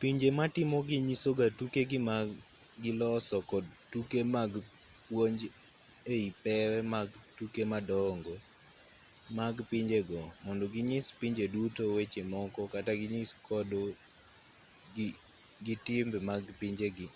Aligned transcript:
pinje 0.00 0.28
matimogi 0.38 0.96
nyisoga 1.08 1.44
tukegi 1.58 1.98
ma 2.08 2.16
giloso 2.82 3.36
kod 3.50 3.64
tuke 3.92 4.20
mag 4.34 4.52
puonj 5.06 5.38
ei 6.14 6.28
pewe 6.42 6.78
mag 6.94 7.08
tuke 7.36 7.62
madongo 7.72 8.34
mag 9.38 9.56
pinjego 9.70 10.20
mondo 10.44 10.64
ginyis 10.74 11.06
pinje 11.20 11.44
duto 11.54 11.82
weche 11.96 12.22
moko 12.32 12.62
kata 12.74 12.92
ginyis 13.00 13.30
kodo 13.46 13.80
gi 15.66 15.74
timbe 15.86 16.18
mag 16.28 16.44
pinjegi 16.60 17.06